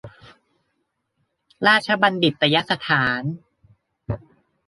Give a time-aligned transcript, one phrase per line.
[1.67, 3.21] ราชบัญฑิตยสถาน